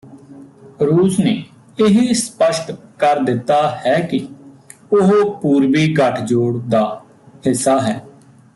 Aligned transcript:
ਰੂਸ 0.81 1.19
ਨੇ 1.19 1.31
ਇਹ 1.79 2.13
ਸਪੱਸ਼ਟ 2.13 2.71
ਕਰ 2.99 3.19
ਦਿੱਤਾ 3.19 3.57
ਹੈ 3.85 3.99
ਕਿ 4.01 4.19
ਉਹ 4.93 5.11
ਪੂਰਬੀ 5.41 5.85
ਗੱਠਜੋੜ 5.93 6.61
ਦਾ 6.69 6.83
ਹਿੱਸਾ 7.47 7.79
ਹੈ 7.79 8.01